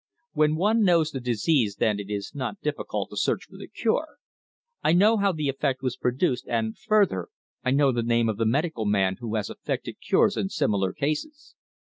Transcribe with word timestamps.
When 0.33 0.55
one 0.55 0.81
knows 0.81 1.11
the 1.11 1.19
disease 1.19 1.75
then 1.75 1.99
it 1.99 2.09
is 2.09 2.33
not 2.33 2.59
difficult 2.59 3.11
to 3.11 3.17
search 3.17 3.43
for 3.43 3.57
the 3.59 3.67
cure. 3.67 4.17
I 4.83 4.93
know 4.93 5.17
how 5.17 5.31
the 5.31 5.47
effect 5.47 5.83
was 5.83 5.95
produced, 5.95 6.47
and 6.47 6.75
further, 6.75 7.27
I 7.63 7.69
know 7.69 7.91
the 7.91 8.01
name 8.01 8.27
of 8.27 8.37
the 8.37 8.47
medical 8.47 8.87
man 8.87 9.17
who 9.19 9.35
has 9.35 9.51
effected 9.51 10.01
cures 10.01 10.37
in 10.37 10.49
similar 10.49 10.91
cases." 10.91 11.53